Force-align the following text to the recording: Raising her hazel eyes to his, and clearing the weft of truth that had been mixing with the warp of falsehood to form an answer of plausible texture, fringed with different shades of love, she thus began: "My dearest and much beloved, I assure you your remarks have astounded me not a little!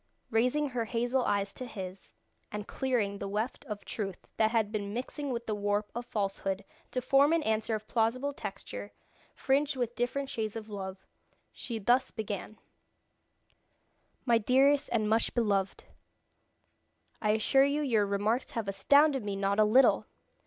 Raising 0.31 0.69
her 0.69 0.85
hazel 0.85 1.23
eyes 1.25 1.53
to 1.53 1.67
his, 1.67 2.11
and 2.51 2.67
clearing 2.67 3.19
the 3.19 3.27
weft 3.27 3.65
of 3.65 3.85
truth 3.85 4.25
that 4.37 4.49
had 4.49 4.71
been 4.71 4.95
mixing 4.95 5.29
with 5.29 5.45
the 5.45 5.53
warp 5.53 5.91
of 5.93 6.07
falsehood 6.07 6.65
to 6.89 7.03
form 7.03 7.33
an 7.33 7.43
answer 7.43 7.75
of 7.75 7.87
plausible 7.87 8.33
texture, 8.33 8.93
fringed 9.35 9.75
with 9.75 9.93
different 9.93 10.27
shades 10.27 10.55
of 10.55 10.69
love, 10.69 11.05
she 11.51 11.77
thus 11.77 12.09
began: 12.09 12.57
"My 14.25 14.39
dearest 14.39 14.89
and 14.91 15.07
much 15.07 15.35
beloved, 15.35 15.83
I 17.21 17.33
assure 17.33 17.63
you 17.65 17.83
your 17.83 18.07
remarks 18.07 18.49
have 18.49 18.67
astounded 18.67 19.23
me 19.23 19.35
not 19.35 19.59
a 19.59 19.63
little! 19.63 20.07